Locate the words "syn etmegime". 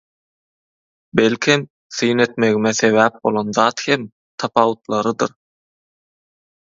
1.97-2.71